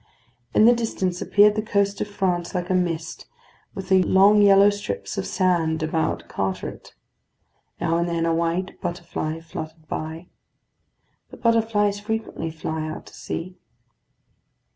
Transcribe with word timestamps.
In 0.55 0.65
the 0.65 0.73
distance 0.73 1.21
appeared 1.21 1.53
the 1.53 1.61
coast 1.61 2.01
of 2.01 2.07
France 2.07 2.55
like 2.55 2.71
a 2.71 2.73
mist, 2.73 3.27
with 3.75 3.89
the 3.89 4.01
long 4.01 4.41
yellow 4.41 4.71
strips 4.71 5.15
of 5.15 5.27
sand 5.27 5.83
about 5.83 6.27
Carteret. 6.27 6.95
Now 7.79 7.97
and 7.97 8.09
then 8.09 8.25
a 8.25 8.33
white 8.33 8.81
butterfly 8.81 9.41
fluttered 9.41 9.87
by. 9.87 10.29
The 11.29 11.37
butterflies 11.37 11.99
frequently 11.99 12.49
fly 12.49 12.87
out 12.89 13.05
to 13.05 13.13
sea. 13.13 13.59